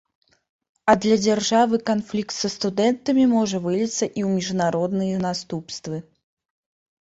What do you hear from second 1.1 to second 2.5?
дзяржавы канфлікт са